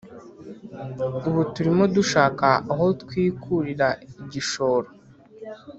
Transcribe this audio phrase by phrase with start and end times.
[1.29, 3.87] ubuturimo dushaka aho twikurira
[4.21, 4.89] igishoro